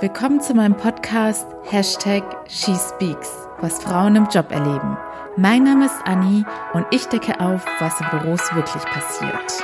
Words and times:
Willkommen 0.00 0.40
zu 0.40 0.54
meinem 0.54 0.78
Podcast 0.78 1.46
Hashtag 1.64 2.22
SheSpeaks, 2.48 3.28
was 3.60 3.82
Frauen 3.82 4.16
im 4.16 4.28
Job 4.32 4.50
erleben. 4.50 4.96
Mein 5.36 5.64
Name 5.64 5.84
ist 5.84 6.00
Anni 6.06 6.42
und 6.72 6.86
ich 6.90 7.04
decke 7.04 7.38
auf, 7.38 7.66
was 7.80 8.00
in 8.00 8.06
Büros 8.08 8.40
wirklich 8.54 8.82
passiert. 8.84 9.62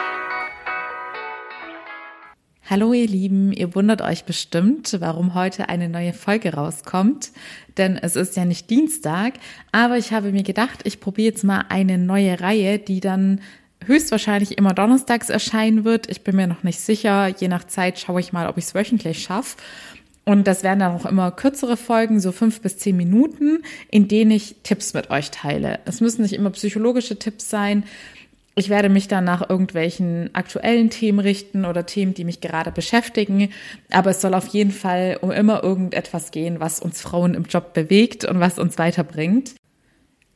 Hallo 2.68 2.92
ihr 2.92 3.06
Lieben, 3.06 3.50
ihr 3.54 3.74
wundert 3.74 4.02
euch 4.02 4.24
bestimmt, 4.24 4.94
warum 5.00 5.32
heute 5.32 5.70
eine 5.70 5.88
neue 5.88 6.12
Folge 6.12 6.53
rauskommt, 6.53 7.30
denn 7.78 7.96
es 7.96 8.14
ist 8.14 8.37
ja 8.37 8.44
nicht 8.44 8.68
Dienstag, 8.68 9.34
aber 9.72 9.96
ich 9.96 10.12
habe 10.12 10.32
mir 10.32 10.42
gedacht, 10.42 10.80
ich 10.84 11.00
probiere 11.00 11.32
jetzt 11.32 11.44
mal 11.44 11.64
eine 11.71 11.96
neue 11.96 12.38
Reihe, 12.42 12.78
die 12.78 13.00
dann 13.00 13.40
höchstwahrscheinlich 13.87 14.58
immer 14.58 14.74
donnerstags 14.74 15.30
erscheinen 15.30 15.84
wird. 15.84 16.10
Ich 16.10 16.24
bin 16.24 16.37
mir 16.37 16.46
noch 16.46 16.62
nicht 16.62 16.80
sicher, 16.80 17.28
je 17.28 17.48
nach 17.48 17.64
Zeit 17.64 17.98
schaue 17.98 18.20
ich 18.20 18.34
mal, 18.34 18.48
ob 18.48 18.59
ich 18.59 18.64
es 18.64 18.74
wöchentlich 18.74 19.23
schaffe. 19.23 19.56
Und 20.29 20.48
das 20.48 20.65
werden 20.65 20.80
dann 20.80 20.93
auch 20.93 21.06
immer 21.06 21.30
kürzere 21.30 21.77
Folgen, 21.77 22.19
so 22.19 22.33
fünf 22.33 22.61
bis 22.61 22.79
zehn 22.79 22.97
Minuten, 22.97 23.62
in 23.91 24.09
denen 24.09 24.33
ich 24.33 24.57
Tipps 24.65 24.93
mit 24.93 25.11
euch 25.11 25.30
teile. 25.30 25.79
Es 25.84 26.01
müssen 26.01 26.23
nicht 26.23 26.34
immer 26.34 26.51
psychologische 26.51 27.17
Tipps 27.17 27.48
sein. 27.48 27.84
Ich 28.57 28.69
werde 28.69 28.89
mich 28.89 29.07
dann 29.07 29.23
nach 29.23 29.48
irgendwelchen 29.48 30.31
aktuellen 30.34 30.91
Themen 30.91 31.20
richten 31.20 31.65
oder 31.65 31.87
Themen, 31.87 32.12
die 32.12 32.25
mich 32.25 32.41
gerade 32.41 32.73
beschäftigen. 32.73 33.51
Aber 33.93 34.11
es 34.11 34.20
soll 34.20 34.34
auf 34.34 34.48
jeden 34.48 34.73
Fall 34.73 35.19
um 35.20 35.31
immer 35.31 35.62
irgendetwas 35.62 36.33
gehen, 36.33 36.59
was 36.59 36.81
uns 36.81 37.01
Frauen 37.01 37.34
im 37.34 37.45
Job 37.45 37.73
bewegt 37.73 38.25
und 38.25 38.41
was 38.41 38.59
uns 38.59 38.79
weiterbringt. 38.79 39.55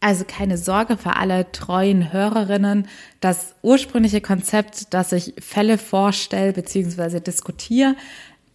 Also 0.03 0.25
keine 0.27 0.57
Sorge 0.57 0.97
für 0.97 1.17
alle 1.17 1.51
treuen 1.53 2.13
Hörerinnen. 2.13 2.89
Das 3.21 3.55
ursprüngliche 3.63 4.23
Konzept, 4.23 4.95
dass 4.95 5.13
ich 5.13 5.35
Fälle 5.41 5.77
vorstelle 5.77 6.53
bzw. 6.53 7.21
diskutiere, 7.21 7.97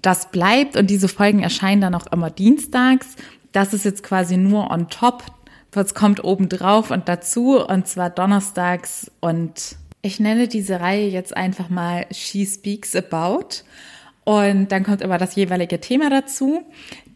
das 0.06 0.32
bleibt 0.32 0.78
und 0.78 0.90
diese 0.90 1.08
Folgen 1.08 1.42
erscheinen 1.42 1.82
dann 1.82 1.96
auch 1.96 2.08
immer 2.08 2.30
dienstags. 2.30 3.16
Das 3.52 3.74
ist 3.74 3.86
jetzt 3.86 4.04
quasi 4.04 4.38
nur 4.38 4.70
on 4.70 4.90
top. 4.90 5.24
Was 5.72 5.94
kommt 5.94 6.24
oben 6.24 6.48
drauf 6.48 6.92
und 6.92 7.10
dazu 7.10 7.60
und 7.60 7.88
zwar 7.88 8.10
donnerstags 8.10 9.12
und 9.20 9.76
ich 10.02 10.20
nenne 10.20 10.48
diese 10.48 10.80
Reihe 10.80 11.10
jetzt 11.10 11.36
einfach 11.36 11.70
mal 11.70 12.06
She 12.12 12.46
Speaks 12.46 12.96
About. 12.96 13.64
Und 14.24 14.72
dann 14.72 14.84
kommt 14.84 15.02
immer 15.02 15.18
das 15.18 15.36
jeweilige 15.36 15.82
Thema 15.82 16.10
dazu. 16.10 16.64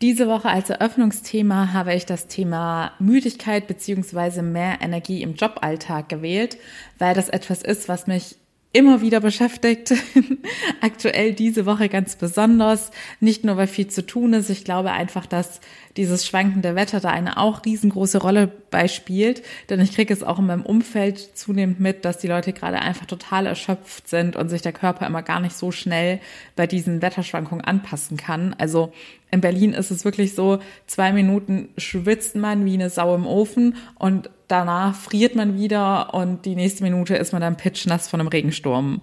Diese 0.01 0.27
Woche 0.27 0.49
als 0.49 0.71
Eröffnungsthema 0.71 1.71
habe 1.71 1.93
ich 1.93 2.07
das 2.07 2.27
Thema 2.27 2.91
Müdigkeit 2.99 3.67
beziehungsweise 3.67 4.41
mehr 4.41 4.79
Energie 4.81 5.21
im 5.21 5.35
Joballtag 5.35 6.09
gewählt, 6.09 6.57
weil 6.97 7.13
das 7.13 7.29
etwas 7.29 7.61
ist, 7.61 7.89
was 7.89 8.07
mich 8.07 8.38
immer 8.71 9.01
wieder 9.01 9.19
beschäftigt. 9.19 9.93
Aktuell 10.81 11.33
diese 11.33 11.65
Woche 11.65 11.89
ganz 11.89 12.15
besonders. 12.15 12.91
Nicht 13.19 13.43
nur, 13.43 13.57
weil 13.57 13.67
viel 13.67 13.87
zu 13.87 14.05
tun 14.05 14.33
ist. 14.33 14.49
Ich 14.49 14.63
glaube 14.63 14.91
einfach, 14.91 15.25
dass 15.25 15.59
dieses 15.97 16.27
schwankende 16.27 16.75
Wetter 16.75 16.99
da 16.99 17.09
eine 17.09 17.37
auch 17.37 17.65
riesengroße 17.65 18.19
Rolle 18.19 18.47
beispielt. 18.69 19.41
Denn 19.69 19.79
ich 19.79 19.95
kriege 19.95 20.13
es 20.13 20.23
auch 20.23 20.37
in 20.37 20.45
meinem 20.45 20.61
Umfeld 20.61 21.17
zunehmend 21.35 21.79
mit, 21.79 22.05
dass 22.05 22.19
die 22.19 22.27
Leute 22.27 22.53
gerade 22.53 22.79
einfach 22.79 23.07
total 23.07 23.47
erschöpft 23.47 24.07
sind 24.07 24.35
und 24.35 24.49
sich 24.49 24.61
der 24.61 24.73
Körper 24.73 25.07
immer 25.07 25.23
gar 25.23 25.39
nicht 25.39 25.55
so 25.55 25.71
schnell 25.71 26.19
bei 26.55 26.67
diesen 26.67 27.01
Wetterschwankungen 27.01 27.65
anpassen 27.65 28.17
kann. 28.17 28.53
Also 28.59 28.93
in 29.31 29.41
Berlin 29.41 29.73
ist 29.73 29.89
es 29.89 30.05
wirklich 30.05 30.35
so, 30.35 30.59
zwei 30.85 31.11
Minuten 31.11 31.69
schwitzt 31.77 32.35
man 32.35 32.65
wie 32.65 32.75
eine 32.75 32.91
Sau 32.91 33.15
im 33.15 33.25
Ofen 33.25 33.77
und 33.95 34.29
danach 34.49 34.95
friert 34.95 35.35
man 35.35 35.57
wieder 35.57 36.13
und 36.13 36.45
die 36.45 36.55
nächste 36.55 36.83
Minute 36.83 37.15
ist 37.15 37.31
man 37.31 37.41
dann 37.41 37.55
pitchnass 37.55 38.09
von 38.09 38.19
einem 38.19 38.29
Regensturm. 38.29 39.01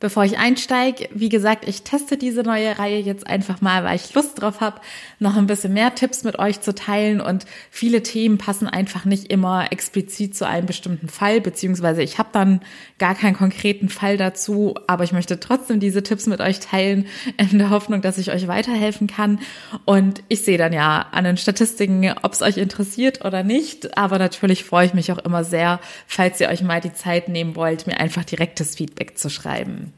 Bevor 0.00 0.24
ich 0.24 0.38
einsteige, 0.38 1.10
wie 1.12 1.28
gesagt, 1.28 1.68
ich 1.68 1.82
teste 1.82 2.16
diese 2.16 2.42
neue 2.42 2.78
Reihe 2.78 2.98
jetzt 2.98 3.26
einfach 3.26 3.60
mal, 3.60 3.84
weil 3.84 3.96
ich 3.96 4.14
Lust 4.14 4.40
drauf 4.40 4.62
habe, 4.62 4.80
noch 5.18 5.36
ein 5.36 5.46
bisschen 5.46 5.74
mehr 5.74 5.94
Tipps 5.94 6.24
mit 6.24 6.38
euch 6.38 6.62
zu 6.62 6.74
teilen 6.74 7.20
und 7.20 7.44
viele 7.70 8.02
Themen 8.02 8.38
passen 8.38 8.66
einfach 8.66 9.04
nicht 9.04 9.30
immer 9.30 9.70
explizit 9.72 10.34
zu 10.34 10.46
einem 10.46 10.64
bestimmten 10.64 11.10
Fall, 11.10 11.42
beziehungsweise 11.42 12.02
ich 12.02 12.16
habe 12.16 12.30
dann 12.32 12.62
gar 12.98 13.14
keinen 13.14 13.36
konkreten 13.36 13.90
Fall 13.90 14.16
dazu, 14.16 14.74
aber 14.86 15.04
ich 15.04 15.12
möchte 15.12 15.38
trotzdem 15.38 15.80
diese 15.80 16.02
Tipps 16.02 16.26
mit 16.26 16.40
euch 16.40 16.60
teilen, 16.60 17.06
in 17.36 17.58
der 17.58 17.68
Hoffnung, 17.68 18.00
dass 18.00 18.16
ich 18.16 18.30
euch 18.30 18.48
weiterhelfen 18.48 19.06
kann. 19.06 19.38
Und 19.84 20.22
ich 20.28 20.40
sehe 20.40 20.56
dann 20.56 20.72
ja 20.72 21.08
an 21.12 21.24
den 21.24 21.36
Statistiken, 21.36 22.10
ob 22.22 22.32
es 22.32 22.40
euch 22.40 22.56
interessiert 22.56 23.22
oder 23.22 23.42
nicht, 23.42 23.98
aber 23.98 24.18
natürlich 24.18 24.64
freue 24.64 24.86
ich 24.86 24.94
mich 24.94 25.12
auch 25.12 25.18
immer 25.18 25.44
sehr, 25.44 25.78
falls 26.06 26.40
ihr 26.40 26.48
euch 26.48 26.62
mal 26.62 26.80
die 26.80 26.94
Zeit 26.94 27.28
nehmen 27.28 27.54
wollt, 27.54 27.86
mir 27.86 28.00
einfach 28.00 28.24
direktes 28.24 28.76
Feedback 28.76 29.18
zu 29.18 29.28
schreiben. 29.28 29.89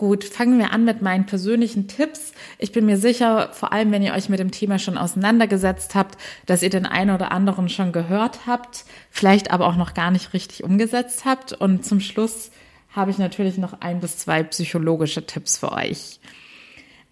Gut, 0.00 0.24
fangen 0.24 0.58
wir 0.58 0.72
an 0.72 0.86
mit 0.86 1.02
meinen 1.02 1.26
persönlichen 1.26 1.86
Tipps. 1.86 2.32
Ich 2.56 2.72
bin 2.72 2.86
mir 2.86 2.96
sicher, 2.96 3.50
vor 3.52 3.70
allem 3.74 3.92
wenn 3.92 4.00
ihr 4.00 4.14
euch 4.14 4.30
mit 4.30 4.38
dem 4.40 4.50
Thema 4.50 4.78
schon 4.78 4.96
auseinandergesetzt 4.96 5.94
habt, 5.94 6.16
dass 6.46 6.62
ihr 6.62 6.70
den 6.70 6.86
einen 6.86 7.14
oder 7.14 7.32
anderen 7.32 7.68
schon 7.68 7.92
gehört 7.92 8.46
habt, 8.46 8.86
vielleicht 9.10 9.50
aber 9.50 9.66
auch 9.66 9.76
noch 9.76 9.92
gar 9.92 10.10
nicht 10.10 10.32
richtig 10.32 10.64
umgesetzt 10.64 11.26
habt. 11.26 11.52
Und 11.52 11.84
zum 11.84 12.00
Schluss 12.00 12.50
habe 12.88 13.10
ich 13.10 13.18
natürlich 13.18 13.58
noch 13.58 13.82
ein 13.82 14.00
bis 14.00 14.16
zwei 14.16 14.42
psychologische 14.42 15.26
Tipps 15.26 15.58
für 15.58 15.70
euch. 15.70 16.18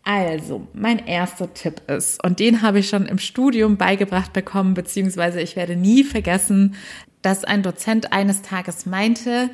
Also, 0.03 0.67
mein 0.73 1.07
erster 1.07 1.53
Tipp 1.53 1.83
ist, 1.91 2.25
und 2.25 2.41
den 2.41 2.63
habe 2.63 2.79
ich 2.79 2.89
schon 2.89 3.05
im 3.05 3.19
Studium 3.19 3.77
beigebracht 3.77 4.33
bekommen, 4.33 4.73
beziehungsweise 4.73 5.43
ich 5.43 5.57
werde 5.57 5.77
nie 5.77 6.05
vergessen, 6.05 6.75
dass 7.21 7.45
ein 7.45 7.63
Dozent 7.63 8.15
eines 8.15 8.41
Tages 8.41 8.87
meinte, 8.87 9.51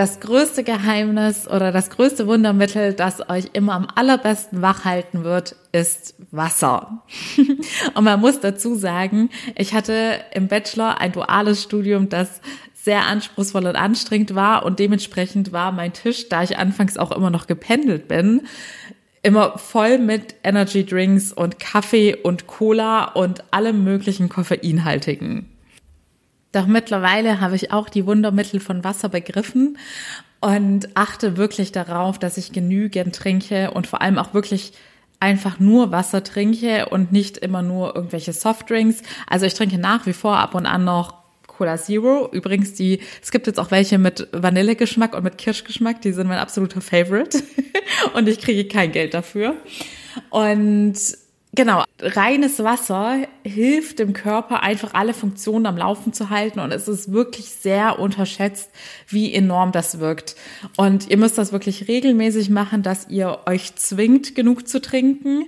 das 0.00 0.18
größte 0.18 0.64
Geheimnis 0.64 1.46
oder 1.46 1.72
das 1.72 1.90
größte 1.90 2.26
Wundermittel, 2.26 2.94
das 2.94 3.28
euch 3.28 3.50
immer 3.52 3.74
am 3.74 3.86
allerbesten 3.94 4.62
wach 4.62 4.86
halten 4.86 5.24
wird, 5.24 5.56
ist 5.72 6.14
Wasser. 6.30 7.02
und 7.94 8.04
man 8.04 8.18
muss 8.18 8.40
dazu 8.40 8.76
sagen, 8.76 9.28
ich 9.56 9.74
hatte 9.74 10.18
im 10.32 10.48
Bachelor 10.48 11.02
ein 11.02 11.12
duales 11.12 11.62
Studium, 11.62 12.08
das 12.08 12.40
sehr 12.72 13.04
anspruchsvoll 13.08 13.66
und 13.66 13.76
anstrengend 13.76 14.34
war 14.34 14.64
und 14.64 14.78
dementsprechend 14.78 15.52
war 15.52 15.70
mein 15.70 15.92
Tisch, 15.92 16.30
da 16.30 16.42
ich 16.42 16.56
anfangs 16.56 16.96
auch 16.96 17.12
immer 17.12 17.28
noch 17.28 17.46
gependelt 17.46 18.08
bin, 18.08 18.46
immer 19.22 19.58
voll 19.58 19.98
mit 19.98 20.34
Energy 20.42 20.86
Drinks 20.86 21.30
und 21.30 21.60
Kaffee 21.60 22.14
und 22.14 22.46
Cola 22.46 23.04
und 23.04 23.44
allem 23.52 23.84
möglichen 23.84 24.30
koffeinhaltigen. 24.30 25.59
Doch 26.52 26.66
mittlerweile 26.66 27.40
habe 27.40 27.56
ich 27.56 27.72
auch 27.72 27.88
die 27.88 28.06
Wundermittel 28.06 28.60
von 28.60 28.82
Wasser 28.82 29.08
begriffen 29.08 29.78
und 30.40 30.96
achte 30.96 31.36
wirklich 31.36 31.70
darauf, 31.70 32.18
dass 32.18 32.36
ich 32.36 32.52
genügend 32.52 33.14
trinke 33.14 33.70
und 33.70 33.86
vor 33.86 34.00
allem 34.00 34.18
auch 34.18 34.34
wirklich 34.34 34.72
einfach 35.20 35.60
nur 35.60 35.92
Wasser 35.92 36.24
trinke 36.24 36.88
und 36.88 37.12
nicht 37.12 37.36
immer 37.36 37.62
nur 37.62 37.94
irgendwelche 37.94 38.32
Softdrinks. 38.32 39.02
Also 39.26 39.46
ich 39.46 39.54
trinke 39.54 39.78
nach 39.78 40.06
wie 40.06 40.14
vor 40.14 40.38
ab 40.38 40.54
und 40.54 40.66
an 40.66 40.84
noch 40.84 41.20
Cola 41.46 41.76
Zero. 41.76 42.30
Übrigens, 42.32 42.72
die, 42.72 43.00
es 43.22 43.30
gibt 43.30 43.46
jetzt 43.46 43.60
auch 43.60 43.70
welche 43.70 43.98
mit 43.98 44.28
Vanillegeschmack 44.32 45.14
und 45.14 45.22
mit 45.22 45.36
Kirschgeschmack, 45.36 46.00
die 46.00 46.12
sind 46.12 46.26
mein 46.26 46.38
absoluter 46.38 46.80
Favorite. 46.80 47.42
und 48.14 48.28
ich 48.28 48.40
kriege 48.40 48.66
kein 48.66 48.92
Geld 48.92 49.12
dafür. 49.12 49.54
Und 50.30 50.96
Genau, 51.52 51.82
reines 52.00 52.62
Wasser 52.62 53.26
hilft 53.42 53.98
dem 53.98 54.12
Körper 54.12 54.62
einfach 54.62 54.94
alle 54.94 55.12
Funktionen 55.12 55.66
am 55.66 55.76
Laufen 55.76 56.12
zu 56.12 56.30
halten 56.30 56.60
und 56.60 56.70
es 56.70 56.86
ist 56.86 57.10
wirklich 57.10 57.46
sehr 57.46 57.98
unterschätzt, 57.98 58.70
wie 59.08 59.34
enorm 59.34 59.72
das 59.72 59.98
wirkt. 59.98 60.36
Und 60.76 61.10
ihr 61.10 61.16
müsst 61.16 61.38
das 61.38 61.50
wirklich 61.52 61.88
regelmäßig 61.88 62.50
machen, 62.50 62.84
dass 62.84 63.08
ihr 63.08 63.40
euch 63.46 63.74
zwingt, 63.74 64.36
genug 64.36 64.68
zu 64.68 64.80
trinken. 64.80 65.46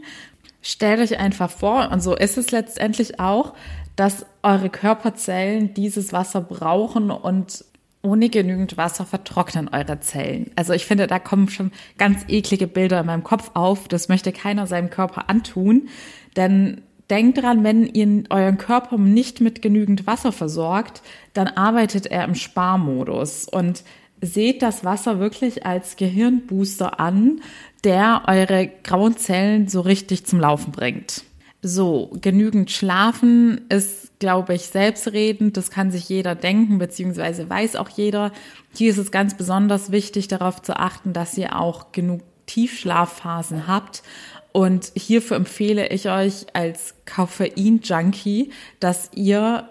Stellt 0.61 0.99
euch 0.99 1.21
einfach 1.21 1.51
vor, 1.51 1.91
und 1.93 2.03
so 2.03 2.17
ist 2.17 2.37
es 2.37 2.51
letztendlich 2.51 3.21
auch, 3.21 3.55
dass 3.95 4.27
eure 4.43 4.71
Körperzellen 4.71 5.73
dieses 5.75 6.13
Wasser 6.13 6.41
brauchen 6.41 7.13
und 7.13 7.65
ohne 8.03 8.29
genügend 8.29 8.77
Wasser 8.77 9.07
vertrocknen 9.07 9.69
eure 9.69 10.01
Zellen. 10.01 10.51
Also 10.57 10.73
ich 10.73 10.87
finde, 10.87 11.07
da 11.07 11.19
kommen 11.19 11.49
schon 11.49 11.71
ganz 11.99 12.25
eklige 12.29 12.67
Bilder 12.67 13.01
in 13.01 13.07
meinem 13.07 13.25
Kopf 13.25 13.53
auf. 13.55 13.89
Das 13.89 14.09
möchte 14.09 14.33
keiner 14.33 14.67
seinem 14.67 14.91
Körper 14.91 15.31
antun. 15.31 15.89
Denn 16.37 16.83
denkt 17.11 17.43
dran, 17.43 17.63
wenn 17.63 17.87
ihr 17.87 18.25
euren 18.31 18.59
Körper 18.59 18.99
nicht 18.99 19.41
mit 19.41 19.63
genügend 19.63 20.07
Wasser 20.07 20.33
versorgt, 20.33 21.03
dann 21.33 21.47
arbeitet 21.49 22.07
er 22.07 22.25
im 22.25 22.35
Sparmodus. 22.35 23.49
Und 23.49 23.85
seht 24.23 24.63
das 24.63 24.85
Wasser 24.85 25.19
wirklich 25.19 25.67
als 25.67 25.97
Gehirnbooster 25.97 27.01
an, 27.01 27.41
der 27.85 28.23
eure 28.29 28.71
grauen 28.85 29.17
Zellen 29.17 29.69
so 29.69 29.81
richtig 29.81 30.25
zum 30.25 30.41
Laufen 30.41 30.73
bringt. 30.73 31.25
So, 31.65 32.11
genügend 32.21 32.73
schlafen 32.73 33.61
ist, 33.69 34.19
glaube 34.19 34.55
ich, 34.55 34.63
selbstredend. 34.63 35.57
Das 35.57 35.71
kann 35.71 35.93
sich 35.93 36.09
jeder 36.09 36.35
denken, 36.35 36.79
beziehungsweise 36.79 37.49
weiß 37.49 37.77
auch 37.77 37.89
jeder. 37.89 38.33
Hier 38.75 38.91
ist 38.91 38.99
es 38.99 39.13
ganz 39.13 39.37
besonders 39.37 39.93
wichtig, 39.93 40.27
darauf 40.27 40.61
zu 40.61 40.77
achten, 40.77 41.13
dass 41.13 41.39
ihr 41.39 41.57
auch 41.57 41.93
genug 41.93 42.23
Tiefschlafphasen 42.47 43.69
habt. 43.69 44.03
Und 44.51 44.91
hierfür 44.97 45.37
empfehle 45.37 45.89
ich 45.89 46.11
euch 46.11 46.47
als 46.53 46.95
Koffein-Junkie, 47.07 48.51
dass 48.81 49.11
ihr 49.15 49.69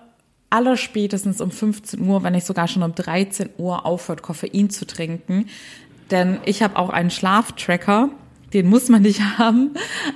allerspätestens 0.49 1.41
um 1.41 1.51
15 1.51 2.01
Uhr, 2.07 2.23
wenn 2.23 2.33
nicht 2.33 2.47
sogar 2.47 2.69
schon 2.69 2.83
um 2.83 2.95
13 2.95 3.49
Uhr 3.57 3.85
aufhört, 3.85 4.21
Koffein 4.21 4.69
zu 4.69 4.87
trinken. 4.87 5.47
Denn 6.09 6.39
ich 6.45 6.63
habe 6.63 6.77
auch 6.77 6.89
einen 6.89 7.11
Schlaftracker 7.11 8.09
Den 8.53 8.67
muss 8.67 8.89
man 8.89 9.01
nicht 9.01 9.21
haben, 9.37 9.71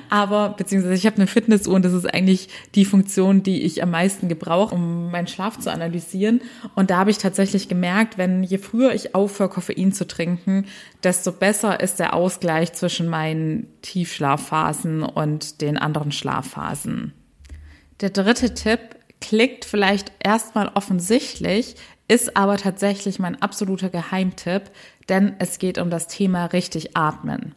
aber 0.10 0.50
beziehungsweise 0.50 0.96
ich 0.96 1.06
habe 1.06 1.18
eine 1.18 1.28
Fitnessuhr 1.28 1.74
und 1.74 1.86
das 1.86 1.94
ist 1.94 2.06
eigentlich 2.06 2.50
die 2.76 2.86
Funktion, 2.86 3.44
die 3.44 3.64
ich 3.64 3.82
am 3.82 3.92
meisten 3.92 4.28
gebrauche, 4.28 4.76
um 4.76 5.12
meinen 5.12 5.28
Schlaf 5.28 5.60
zu 5.60 5.72
analysieren. 5.72 6.42
Und 6.76 6.90
da 6.90 6.98
habe 6.98 7.12
ich 7.12 7.18
tatsächlich 7.18 7.68
gemerkt, 7.70 8.18
wenn 8.18 8.44
je 8.44 8.58
früher 8.58 8.94
ich 8.94 9.16
aufhöre, 9.16 9.50
Koffein 9.50 9.94
zu 9.94 10.08
trinken, 10.08 10.66
desto 11.04 11.32
besser 11.32 11.80
ist 11.80 12.00
der 12.00 12.14
Ausgleich 12.14 12.74
zwischen 12.74 13.08
meinen 13.08 13.68
Tiefschlafphasen 13.82 15.04
und 15.04 15.62
den 15.62 15.78
anderen 15.78 16.12
Schlafphasen. 16.12 17.14
Der 18.02 18.10
dritte 18.10 18.54
Tipp 18.54 18.80
klickt 19.22 19.66
vielleicht 19.66 20.12
erstmal 20.20 20.70
offensichtlich, 20.74 21.76
ist 22.08 22.38
aber 22.38 22.58
tatsächlich 22.58 23.20
mein 23.20 23.42
absoluter 23.42 23.90
Geheimtipp, 23.90 24.64
denn 25.10 25.36
es 25.40 25.60
geht 25.60 25.78
um 25.78 25.90
das 25.90 26.08
Thema 26.08 26.46
richtig 26.46 26.96
atmen. 26.96 27.56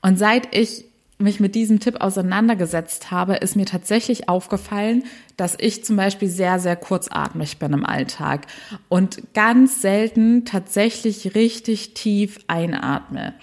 Und 0.00 0.18
seit 0.18 0.54
ich 0.54 0.84
mich 1.18 1.40
mit 1.40 1.54
diesem 1.54 1.80
Tipp 1.80 2.00
auseinandergesetzt 2.00 3.10
habe, 3.10 3.36
ist 3.36 3.56
mir 3.56 3.66
tatsächlich 3.66 4.28
aufgefallen, 4.28 5.04
dass 5.36 5.56
ich 5.58 5.84
zum 5.84 5.96
Beispiel 5.96 6.28
sehr, 6.28 6.58
sehr 6.58 6.76
kurzatmig 6.76 7.58
bin 7.58 7.72
im 7.72 7.86
Alltag 7.86 8.46
und 8.88 9.22
ganz 9.34 9.80
selten 9.80 10.44
tatsächlich 10.44 11.34
richtig 11.34 11.94
tief 11.94 12.38
einatme. 12.48 13.34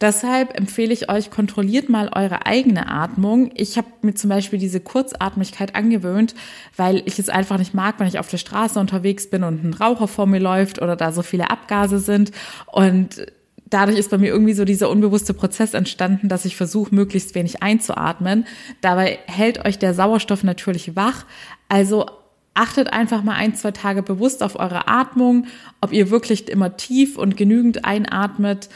Deshalb 0.00 0.56
empfehle 0.56 0.92
ich 0.92 1.10
euch, 1.10 1.28
kontrolliert 1.28 1.88
mal 1.88 2.08
eure 2.14 2.46
eigene 2.46 2.88
Atmung. 2.88 3.50
Ich 3.54 3.76
habe 3.76 3.88
mir 4.02 4.14
zum 4.14 4.30
Beispiel 4.30 4.60
diese 4.60 4.78
Kurzatmigkeit 4.78 5.74
angewöhnt, 5.74 6.36
weil 6.76 7.02
ich 7.06 7.18
es 7.18 7.28
einfach 7.28 7.58
nicht 7.58 7.74
mag, 7.74 7.98
wenn 7.98 8.06
ich 8.06 8.20
auf 8.20 8.28
der 8.28 8.38
Straße 8.38 8.78
unterwegs 8.78 9.28
bin 9.28 9.42
und 9.42 9.64
ein 9.64 9.74
Raucher 9.74 10.06
vor 10.06 10.26
mir 10.26 10.38
läuft 10.38 10.80
oder 10.80 10.94
da 10.94 11.10
so 11.10 11.22
viele 11.22 11.50
Abgase 11.50 11.98
sind. 11.98 12.30
Und 12.66 13.26
dadurch 13.70 13.98
ist 13.98 14.10
bei 14.10 14.18
mir 14.18 14.28
irgendwie 14.28 14.54
so 14.54 14.64
dieser 14.64 14.90
unbewusste 14.90 15.34
Prozess 15.34 15.74
entstanden, 15.74 16.28
dass 16.28 16.44
ich 16.44 16.56
versuche, 16.56 16.94
möglichst 16.94 17.34
wenig 17.34 17.62
einzuatmen. 17.62 18.46
Dabei 18.80 19.18
hält 19.26 19.64
euch 19.64 19.78
der 19.78 19.94
Sauerstoff 19.94 20.44
natürlich 20.44 20.96
wach. 20.96 21.24
Also 21.68 22.06
achtet 22.54 22.92
einfach 22.92 23.22
mal 23.22 23.34
ein, 23.34 23.54
zwei 23.54 23.70
Tage 23.70 24.02
bewusst 24.02 24.42
auf 24.42 24.56
eure 24.58 24.88
Atmung, 24.88 25.46
ob 25.80 25.92
ihr 25.92 26.10
wirklich 26.10 26.48
immer 26.48 26.76
tief 26.76 27.16
und 27.16 27.36
genügend 27.36 27.84
einatmet 27.84 28.68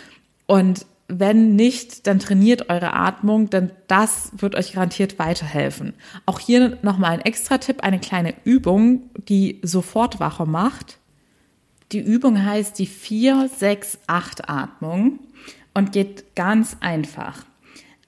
und 0.47 0.87
wenn 1.09 1.57
nicht, 1.57 2.07
dann 2.07 2.19
trainiert 2.19 2.71
eure 2.71 2.95
Atmung, 2.95 3.51
denn 3.51 3.71
das 3.87 4.33
wird 4.37 4.55
euch 4.55 4.73
garantiert 4.73 5.19
weiterhelfen. 5.19 5.93
Auch 6.25 6.39
hier 6.39 6.79
nochmal 6.83 7.13
ein 7.13 7.21
extra 7.21 7.59
Tipp, 7.59 7.83
eine 7.83 7.99
kleine 7.99 8.35
Übung, 8.45 9.11
die 9.29 9.61
sofort 9.63 10.21
wacher 10.21 10.47
macht. 10.47 10.99
Die 11.93 12.01
Übung 12.01 12.45
heißt 12.45 12.77
die 12.79 12.89
4-6-8-Atmung 12.89 15.21
und 15.75 15.93
geht 15.93 16.35
ganz 16.35 16.79
einfach. 16.81 17.45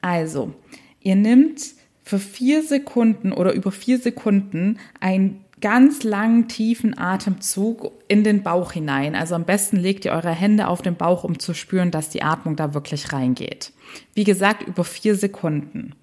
Also, 0.00 0.54
ihr 1.00 1.16
nehmt 1.16 1.74
für 2.02 2.18
vier 2.18 2.62
Sekunden 2.62 3.32
oder 3.32 3.52
über 3.52 3.70
vier 3.72 3.98
Sekunden 3.98 4.78
ein 5.00 5.44
ganz 5.60 6.02
langen, 6.02 6.48
tiefen 6.48 6.96
Atemzug 6.98 7.92
in 8.08 8.24
den 8.24 8.42
Bauch 8.42 8.72
hinein. 8.72 9.14
Also 9.14 9.34
am 9.34 9.44
besten 9.44 9.78
legt 9.78 10.04
ihr 10.04 10.12
eure 10.12 10.32
Hände 10.32 10.68
auf 10.68 10.82
den 10.82 10.96
Bauch, 10.96 11.24
um 11.24 11.38
zu 11.38 11.54
spüren, 11.54 11.90
dass 11.90 12.10
die 12.10 12.22
Atmung 12.22 12.56
da 12.56 12.74
wirklich 12.74 13.14
reingeht. 13.14 13.72
Wie 14.12 14.24
gesagt, 14.24 14.66
über 14.66 14.84
vier 14.84 15.16
Sekunden. 15.16 15.94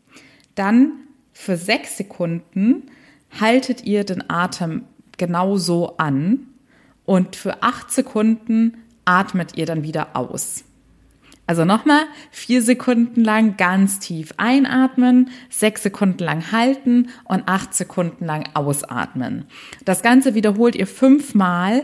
Dann 0.55 0.93
für 1.33 1.57
sechs 1.57 1.97
Sekunden 1.97 2.89
haltet 3.39 3.85
ihr 3.85 4.03
den 4.03 4.27
Atem 4.29 4.85
genauso 5.17 5.97
an 5.97 6.47
und 7.05 7.35
für 7.35 7.63
acht 7.63 7.91
Sekunden 7.91 8.83
atmet 9.05 9.57
ihr 9.57 9.65
dann 9.65 9.83
wieder 9.83 10.15
aus. 10.15 10.63
Also 11.47 11.65
nochmal, 11.65 12.03
vier 12.29 12.61
Sekunden 12.61 13.25
lang 13.25 13.57
ganz 13.57 13.99
tief 13.99 14.33
einatmen, 14.37 15.31
sechs 15.49 15.83
Sekunden 15.83 16.23
lang 16.23 16.53
halten 16.53 17.09
und 17.25 17.43
acht 17.47 17.73
Sekunden 17.73 18.25
lang 18.25 18.47
ausatmen. 18.53 19.45
Das 19.83 20.01
Ganze 20.01 20.33
wiederholt 20.33 20.75
ihr 20.75 20.87
fünfmal 20.87 21.83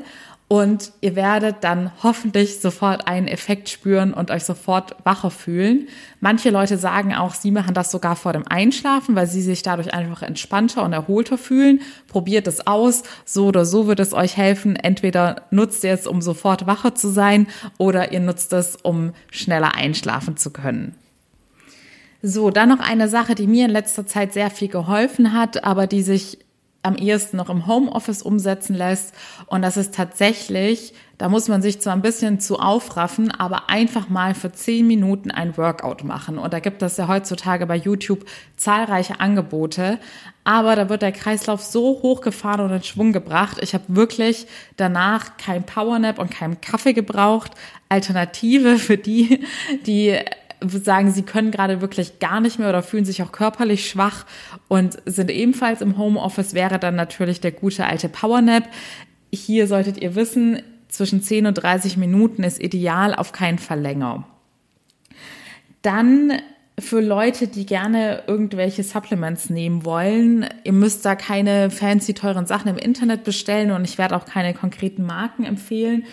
und 0.50 0.94
ihr 1.02 1.18
werdet 1.18 1.58
dann 1.66 1.92
hoffentlich 2.04 2.62
sofort 2.62 3.06
einen 3.06 3.28
Effekt 3.28 3.68
spüren 3.68 4.14
und 4.14 4.32
euch 4.32 4.46
sofort 4.46 4.96
wacher 5.04 5.30
fühlen. 5.30 5.90
Manche 6.22 6.52
Leute 6.52 6.78
sagen 6.78 7.14
auch, 7.14 7.34
sie 7.34 7.52
machen 7.52 7.74
das 7.74 7.92
sogar 7.92 8.16
vor 8.16 8.32
dem 8.32 8.48
Einschlafen, 8.48 9.16
weil 9.16 9.28
sie 9.28 9.42
sich 9.42 9.62
dadurch 9.62 9.94
einfach 9.94 10.22
entspannter 10.22 10.84
und 10.84 10.94
erholter 10.94 11.38
fühlen. 11.38 11.82
Probiert 12.08 12.48
es 12.48 12.66
aus. 12.66 13.04
So 13.26 13.48
oder 13.48 13.66
so 13.66 13.88
wird 13.88 14.00
es 14.00 14.14
euch 14.14 14.38
helfen. 14.38 14.78
Entweder 14.78 15.44
nutzt 15.52 15.84
ihr 15.84 15.92
es, 15.92 16.08
um 16.08 16.22
sofort 16.22 16.66
wacher 16.66 16.96
zu 16.96 17.10
sein 17.10 17.48
oder 17.78 18.14
ihr 18.14 18.22
nutzt 18.22 18.54
es, 18.54 18.78
um 18.78 19.12
schneller 19.30 19.76
einschlafen 19.76 20.38
zu 20.38 20.52
können. 20.52 20.96
So, 22.22 22.52
dann 22.52 22.70
noch 22.70 22.80
eine 22.80 23.10
Sache, 23.10 23.36
die 23.36 23.48
mir 23.48 23.66
in 23.66 23.72
letzter 23.72 24.08
Zeit 24.08 24.32
sehr 24.32 24.50
viel 24.50 24.70
geholfen 24.70 25.34
hat, 25.34 25.66
aber 25.66 25.88
die 25.88 26.02
sich 26.02 26.40
am 26.84 26.96
ehesten 26.96 27.38
noch 27.38 27.50
im 27.50 27.68
Homeoffice 27.68 28.22
umsetzen 28.22 28.76
lässt. 28.76 29.14
Und 29.48 29.62
das 29.62 29.78
ist 29.78 29.94
tatsächlich, 29.94 30.94
da 31.18 31.30
muss 31.30 31.48
man 31.48 31.62
sich 31.62 31.82
zwar 31.82 31.94
ein 31.94 32.02
bisschen 32.02 32.40
zu 32.40 32.60
aufraffen, 32.60 33.32
aber 33.32 33.70
einfach 33.70 34.10
mal 34.10 34.34
für 34.34 34.52
zehn 34.52 34.88
Minuten 34.88 35.32
ein 35.32 35.58
Workout 35.58 36.04
machen. 36.04 36.38
Und 36.38 36.54
da 36.54 36.60
gibt 36.60 36.82
es 36.82 36.98
ja 36.98 37.08
heutzutage 37.08 37.66
bei 37.66 37.76
YouTube 37.76 38.26
zahlreiche 38.56 39.20
Angebote. 39.20 40.00
Aber 40.44 40.76
da 40.76 40.88
wird 40.88 41.02
der 41.02 41.12
Kreislauf 41.12 41.62
so 41.62 42.02
hochgefahren 42.02 42.62
und 42.62 42.72
in 42.72 42.84
Schwung 42.84 43.12
gebracht. 43.12 43.58
Ich 43.62 43.74
habe 43.74 43.84
wirklich 43.90 44.48
danach 44.78 45.38
kein 45.38 45.64
Powernap 45.64 46.20
und 46.20 46.32
keinen 46.32 46.62
Kaffee 46.62 46.94
gebraucht. 46.94 47.52
Alternative 47.90 48.78
für 48.78 48.98
die, 48.98 49.44
die 49.86 50.18
sagen, 50.62 51.12
sie 51.12 51.24
können 51.24 51.52
gerade 51.52 51.82
wirklich 51.82 52.20
gar 52.20 52.40
nicht 52.40 52.60
mehr 52.60 52.70
oder 52.70 52.84
fühlen 52.84 53.06
sich 53.06 53.22
auch 53.22 53.32
körperlich 53.32 53.90
schwach 53.90 54.26
und 54.68 54.98
sind 55.06 55.30
ebenfalls 55.32 55.82
im 55.82 55.98
Homeoffice, 55.98 56.54
wäre 56.54 56.80
dann 56.80 56.96
natürlich 56.96 57.42
der 57.42 57.52
gute 57.52 57.86
alte 57.86 58.10
Powernap. 58.10 58.64
Hier 59.32 59.68
solltet 59.68 59.98
ihr 60.02 60.16
wissen, 60.16 60.62
zwischen 60.88 61.22
10 61.22 61.48
und 61.48 61.54
30 61.56 61.98
Minuten 61.98 62.44
ist 62.44 62.62
ideal, 62.62 63.14
auf 63.14 63.32
keinen 63.32 63.60
Fall 63.60 63.80
länger. 63.80 64.26
Dann 65.82 66.34
für 66.80 67.02
Leute, 67.02 67.48
die 67.48 67.66
gerne 67.66 68.24
irgendwelche 68.28 68.84
Supplements 68.84 69.50
nehmen 69.50 69.84
wollen, 69.84 70.48
ihr 70.64 70.74
müsst 70.74 71.06
da 71.06 71.16
keine 71.16 71.72
fancy 71.72 72.14
teuren 72.14 72.46
Sachen 72.46 72.70
im 72.70 72.78
Internet 72.78 73.24
bestellen 73.24 73.72
und 73.72 73.84
ich 73.84 73.98
werde 73.98 74.16
auch 74.16 74.26
keine 74.26 74.54
konkreten 74.54 75.04
Marken 75.04 75.44
empfehlen 75.44 76.06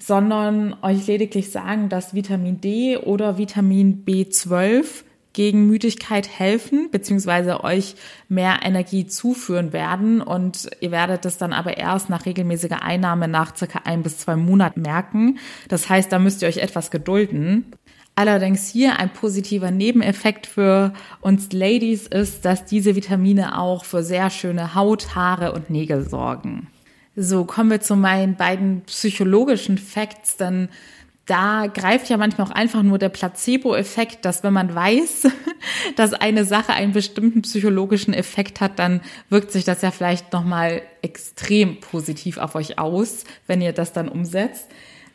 sondern 0.00 0.74
euch 0.82 1.06
lediglich 1.06 1.52
sagen, 1.52 1.88
dass 1.88 2.14
Vitamin 2.14 2.60
D 2.60 2.96
oder 2.96 3.38
Vitamin 3.38 4.04
B12 4.04 5.04
gegen 5.32 5.66
Müdigkeit 5.66 6.28
helfen, 6.28 6.88
beziehungsweise 6.90 7.62
euch 7.62 7.94
mehr 8.28 8.60
Energie 8.62 9.06
zuführen 9.06 9.72
werden. 9.72 10.20
Und 10.20 10.68
ihr 10.80 10.90
werdet 10.90 11.24
es 11.24 11.38
dann 11.38 11.52
aber 11.52 11.76
erst 11.76 12.10
nach 12.10 12.26
regelmäßiger 12.26 12.82
Einnahme 12.82 13.28
nach 13.28 13.54
circa 13.56 13.82
ein 13.84 14.02
bis 14.02 14.18
zwei 14.18 14.36
Monaten 14.36 14.82
merken. 14.82 15.38
Das 15.68 15.88
heißt, 15.88 16.10
da 16.10 16.18
müsst 16.18 16.42
ihr 16.42 16.48
euch 16.48 16.58
etwas 16.58 16.90
gedulden. 16.90 17.66
Allerdings 18.16 18.68
hier 18.68 18.98
ein 18.98 19.12
positiver 19.12 19.70
Nebeneffekt 19.70 20.46
für 20.46 20.92
uns 21.20 21.52
Ladies 21.52 22.06
ist, 22.06 22.44
dass 22.44 22.64
diese 22.64 22.96
Vitamine 22.96 23.58
auch 23.58 23.84
für 23.84 24.02
sehr 24.02 24.30
schöne 24.30 24.74
Haut, 24.74 25.14
Haare 25.14 25.52
und 25.52 25.70
Nägel 25.70 26.08
sorgen. 26.08 26.66
So, 27.16 27.44
kommen 27.44 27.70
wir 27.70 27.80
zu 27.80 27.96
meinen 27.96 28.36
beiden 28.36 28.82
psychologischen 28.82 29.78
Facts, 29.78 30.36
denn 30.36 30.68
da 31.26 31.66
greift 31.66 32.08
ja 32.08 32.16
manchmal 32.16 32.48
auch 32.48 32.52
einfach 32.52 32.82
nur 32.82 32.98
der 32.98 33.08
Placebo-Effekt, 33.08 34.24
dass 34.24 34.42
wenn 34.42 34.52
man 34.52 34.74
weiß, 34.74 35.28
dass 35.96 36.12
eine 36.12 36.44
Sache 36.44 36.72
einen 36.72 36.92
bestimmten 36.92 37.42
psychologischen 37.42 38.14
Effekt 38.14 38.60
hat, 38.60 38.78
dann 38.78 39.00
wirkt 39.28 39.52
sich 39.52 39.64
das 39.64 39.82
ja 39.82 39.90
vielleicht 39.90 40.32
nochmal 40.32 40.82
extrem 41.02 41.78
positiv 41.80 42.38
auf 42.38 42.54
euch 42.54 42.78
aus, 42.78 43.24
wenn 43.46 43.60
ihr 43.60 43.72
das 43.72 43.92
dann 43.92 44.08
umsetzt. 44.08 44.68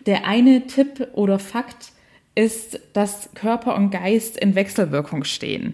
Der 0.05 0.25
eine 0.25 0.67
Tipp 0.67 1.07
oder 1.13 1.39
Fakt 1.39 1.91
ist, 2.35 2.79
dass 2.93 3.29
Körper 3.33 3.75
und 3.75 3.91
Geist 3.91 4.37
in 4.37 4.55
Wechselwirkung 4.55 5.23
stehen. 5.23 5.73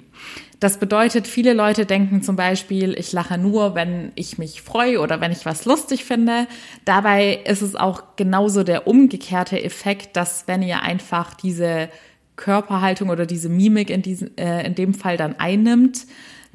Das 0.59 0.77
bedeutet, 0.77 1.25
viele 1.25 1.53
Leute 1.53 1.87
denken 1.87 2.21
zum 2.21 2.35
Beispiel, 2.35 2.93
ich 2.97 3.11
lache 3.13 3.39
nur, 3.39 3.73
wenn 3.73 4.11
ich 4.13 4.37
mich 4.37 4.61
freue 4.61 4.99
oder 4.99 5.19
wenn 5.19 5.31
ich 5.31 5.43
was 5.43 5.65
lustig 5.65 6.05
finde. 6.05 6.45
Dabei 6.85 7.39
ist 7.45 7.63
es 7.63 7.75
auch 7.75 8.15
genauso 8.15 8.63
der 8.63 8.85
umgekehrte 8.85 9.61
Effekt, 9.63 10.15
dass 10.15 10.47
wenn 10.47 10.61
ihr 10.61 10.83
einfach 10.83 11.33
diese 11.33 11.89
Körperhaltung 12.35 13.09
oder 13.09 13.25
diese 13.25 13.49
Mimik 13.49 13.89
in, 13.89 14.03
diesem, 14.03 14.37
äh, 14.37 14.63
in 14.63 14.75
dem 14.75 14.93
Fall 14.93 15.17
dann 15.17 15.39
einnimmt, 15.39 16.05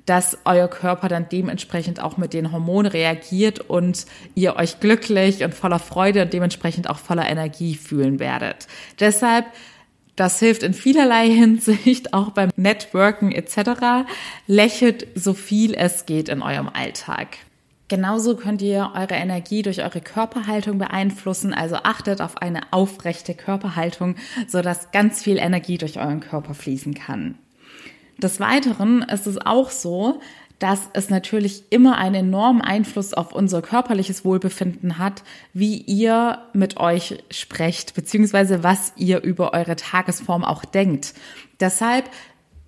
dass 0.05 0.39
euer 0.45 0.69
Körper 0.69 1.09
dann 1.09 1.29
dementsprechend 1.29 2.01
auch 2.01 2.17
mit 2.17 2.33
den 2.33 2.53
Hormonen 2.53 2.91
reagiert 2.91 3.59
und 3.59 4.07
ihr 4.37 4.55
euch 4.55 4.79
glücklich 4.79 5.43
und 5.43 5.53
voller 5.53 5.81
Freude 5.81 6.23
und 6.23 6.33
dementsprechend 6.33 6.89
auch 6.89 6.99
voller 6.99 7.29
Energie 7.29 7.75
fühlen 7.75 8.21
werdet. 8.21 8.69
Deshalb 9.01 9.47
das 10.17 10.39
hilft 10.41 10.63
in 10.63 10.75
vielerlei 10.75 11.29
Hinsicht, 11.31 12.13
auch 12.13 12.31
beim 12.31 12.51
Networken 12.57 13.33
etc. 13.33 14.09
Lächelt 14.47 15.07
so 15.15 15.35
viel 15.35 15.75
es 15.75 16.07
geht 16.07 16.29
in 16.29 16.43
eurem 16.43 16.69
Alltag. 16.69 17.37
Genauso 17.89 18.35
könnt 18.35 18.63
ihr 18.63 18.91
eure 18.97 19.15
Energie 19.15 19.63
durch 19.63 19.81
eure 19.81 20.01
Körperhaltung 20.01 20.79
beeinflussen, 20.79 21.55
also 21.55 21.77
achtet 21.77 22.21
auf 22.21 22.43
eine 22.43 22.73
aufrechte 22.73 23.35
Körperhaltung, 23.35 24.17
sodass 24.49 24.91
ganz 24.91 25.23
viel 25.23 25.39
Energie 25.39 25.79
durch 25.79 26.01
euren 26.01 26.19
Körper 26.19 26.55
fließen 26.55 26.95
kann. 26.95 27.37
Des 28.19 28.41
Weiteren 28.41 29.03
ist 29.03 29.29
es 29.29 29.39
auch 29.39 29.71
so, 29.71 30.21
dass 30.59 30.89
es 30.95 31.11
natürlich 31.11 31.65
immer 31.71 31.99
einen 31.99 32.27
enormen 32.27 32.63
Einfluss 32.63 33.13
auf 33.13 33.33
unser 33.33 33.61
körperliches 33.63 34.25
Wohlbefinden 34.25 34.99
hat, 34.99 35.23
wie 35.53 35.77
ihr 35.77 36.39
mit 36.55 36.79
euch 36.79 37.23
sprecht, 37.31 37.95
beziehungsweise 37.95 38.63
was 38.63 38.93
ihr 38.97 39.23
über 39.23 39.53
eure 39.53 39.77
Tagesform 39.77 40.45
auch 40.45 40.65
denkt. 40.65 41.15
Deshalb 41.61 42.09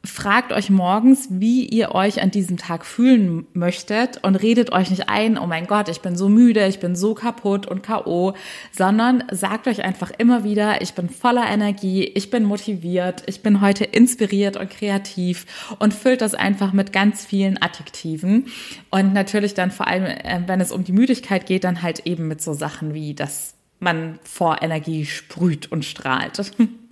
fragt 0.05 0.53
euch 0.53 0.71
morgens, 0.71 1.29
wie 1.31 1.65
ihr 1.65 1.95
euch 1.95 2.23
an 2.23 2.31
diesem 2.31 2.57
Tag 2.57 2.87
fühlen 2.87 3.47
möchtet 3.53 4.23
und 4.25 4.37
redet 4.37 4.73
euch 4.73 4.91
nicht 4.91 5.09
ein, 5.09 5.37
oh 5.37 5.47
mein 5.47 5.67
Gott, 5.67 5.89
ich 5.89 6.01
bin 6.01 6.17
so 6.17 6.29
müde, 6.29 6.67
ich 6.67 6.79
bin 6.79 6.95
so 6.95 7.15
kaputt 7.15 7.67
und 7.67 7.83
KO, 7.83 8.35
sondern 8.73 9.25
sagt 9.31 9.67
euch 9.67 9.85
einfach 9.85 10.13
immer 10.17 10.45
wieder, 10.45 10.83
ich 10.83 10.95
bin 10.95 11.09
voller 11.09 11.49
Energie, 11.49 12.05
ich 12.05 12.31
bin 12.31 12.45
motiviert, 12.45 13.25
ich 13.27 13.43
bin 13.43 13.61
heute 13.61 13.85
inspiriert 13.85 14.57
und 14.57 14.71
kreativ 14.71 15.47
und 15.79 15.93
füllt 15.95 16.21
das 16.21 16.35
einfach 16.35 16.73
mit 16.73 16.93
ganz 16.93 17.25
vielen 17.25 17.61
Adjektiven 17.61 18.47
und 18.91 19.13
natürlich 19.13 19.55
dann 19.55 19.71
vor 19.71 19.89
allem, 19.89 20.05
äh, 20.05 20.43
wenn 20.47 20.61
es 20.61 20.73
um 20.73 20.85
die 20.85 20.93
Müdigkeit 20.93 21.47
geht, 21.47 21.65
dann 21.65 21.83
halt 21.83 22.07
eben 22.07 22.29
mit 22.29 22.41
so 22.41 22.53
Sachen 22.53 22.95
wie, 22.95 23.15
dass 23.15 23.55
man 23.81 24.19
vor 24.25 24.63
Energie 24.63 25.07
sprüht 25.07 25.71
und 25.71 25.85
strahlt. 25.85 26.39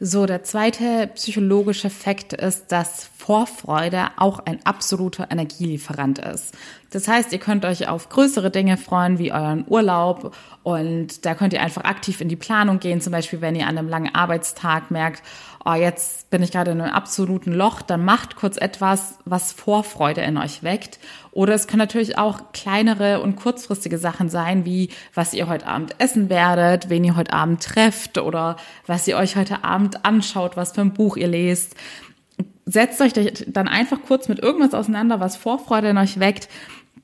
So, 0.00 0.26
der 0.26 0.44
zweite 0.44 1.10
psychologische 1.14 1.90
Fakt 1.90 2.32
ist, 2.32 2.70
dass 2.70 3.10
Vorfreude 3.16 4.06
auch 4.16 4.38
ein 4.38 4.64
absoluter 4.64 5.28
Energielieferant 5.30 6.20
ist. 6.20 6.54
Das 6.90 7.06
heißt, 7.06 7.32
ihr 7.32 7.38
könnt 7.38 7.64
euch 7.64 7.88
auf 7.88 8.08
größere 8.08 8.50
Dinge 8.50 8.78
freuen, 8.78 9.18
wie 9.18 9.32
euren 9.32 9.64
Urlaub. 9.68 10.34
Und 10.62 11.26
da 11.26 11.34
könnt 11.34 11.52
ihr 11.52 11.62
einfach 11.62 11.84
aktiv 11.84 12.20
in 12.20 12.28
die 12.28 12.36
Planung 12.36 12.80
gehen. 12.80 13.00
Zum 13.00 13.12
Beispiel, 13.12 13.40
wenn 13.40 13.54
ihr 13.54 13.66
an 13.66 13.76
einem 13.76 13.88
langen 13.88 14.14
Arbeitstag 14.14 14.90
merkt, 14.90 15.22
oh, 15.64 15.74
jetzt 15.74 16.30
bin 16.30 16.42
ich 16.42 16.50
gerade 16.50 16.70
in 16.70 16.80
einem 16.80 16.94
absoluten 16.94 17.52
Loch, 17.52 17.82
dann 17.82 18.04
macht 18.04 18.36
kurz 18.36 18.56
etwas, 18.56 19.18
was 19.26 19.52
Vorfreude 19.52 20.22
in 20.22 20.38
euch 20.38 20.62
weckt. 20.62 20.98
Oder 21.30 21.54
es 21.54 21.66
können 21.66 21.80
natürlich 21.80 22.16
auch 22.16 22.52
kleinere 22.52 23.20
und 23.20 23.36
kurzfristige 23.36 23.98
Sachen 23.98 24.30
sein, 24.30 24.64
wie 24.64 24.88
was 25.14 25.34
ihr 25.34 25.46
heute 25.46 25.66
Abend 25.66 25.94
essen 25.98 26.30
werdet, 26.30 26.88
wen 26.88 27.04
ihr 27.04 27.16
heute 27.16 27.34
Abend 27.34 27.62
trefft 27.62 28.18
oder 28.18 28.56
was 28.86 29.06
ihr 29.06 29.16
euch 29.18 29.36
heute 29.36 29.62
Abend 29.62 30.06
anschaut, 30.06 30.56
was 30.56 30.72
für 30.72 30.80
ein 30.80 30.94
Buch 30.94 31.16
ihr 31.16 31.28
lest. 31.28 31.76
Setzt 32.64 33.00
euch 33.00 33.12
dann 33.46 33.68
einfach 33.68 33.98
kurz 34.06 34.28
mit 34.28 34.40
irgendwas 34.40 34.74
auseinander, 34.74 35.20
was 35.20 35.36
Vorfreude 35.36 35.88
in 35.88 35.98
euch 35.98 36.20
weckt. 36.20 36.48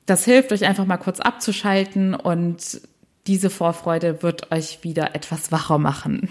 Das 0.05 0.25
hilft 0.25 0.51
euch 0.51 0.65
einfach 0.65 0.85
mal 0.85 0.97
kurz 0.97 1.19
abzuschalten 1.19 2.13
und 2.13 2.81
diese 3.27 3.49
Vorfreude 3.49 4.21
wird 4.21 4.51
euch 4.51 4.83
wieder 4.83 5.15
etwas 5.15 5.51
wacher 5.51 5.79
machen. 5.79 6.29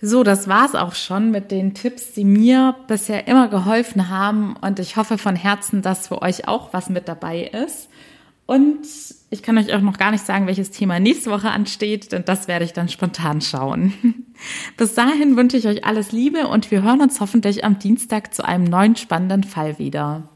So, 0.00 0.22
das 0.22 0.46
war's 0.46 0.74
auch 0.74 0.94
schon 0.94 1.30
mit 1.30 1.50
den 1.50 1.74
Tipps, 1.74 2.12
die 2.12 2.24
mir 2.24 2.74
bisher 2.86 3.28
immer 3.28 3.48
geholfen 3.48 4.08
haben. 4.08 4.54
Und 4.56 4.78
ich 4.78 4.96
hoffe 4.96 5.18
von 5.18 5.36
Herzen, 5.36 5.82
dass 5.82 6.08
für 6.08 6.22
euch 6.22 6.48
auch 6.48 6.72
was 6.72 6.90
mit 6.90 7.08
dabei 7.08 7.44
ist. 7.44 7.88
Und 8.46 8.86
ich 9.30 9.42
kann 9.42 9.58
euch 9.58 9.74
auch 9.74 9.80
noch 9.80 9.98
gar 9.98 10.12
nicht 10.12 10.24
sagen, 10.24 10.46
welches 10.46 10.70
Thema 10.70 11.00
nächste 11.00 11.30
Woche 11.30 11.50
ansteht, 11.50 12.12
denn 12.12 12.24
das 12.24 12.46
werde 12.46 12.64
ich 12.64 12.72
dann 12.72 12.88
spontan 12.88 13.40
schauen. 13.40 13.92
Bis 14.76 14.94
dahin 14.94 15.36
wünsche 15.36 15.56
ich 15.56 15.66
euch 15.66 15.84
alles 15.84 16.12
Liebe 16.12 16.46
und 16.46 16.70
wir 16.70 16.82
hören 16.82 17.00
uns 17.00 17.20
hoffentlich 17.20 17.64
am 17.64 17.78
Dienstag 17.78 18.34
zu 18.34 18.44
einem 18.44 18.64
neuen 18.64 18.94
spannenden 18.94 19.42
Fall 19.42 19.78
wieder. 19.78 20.28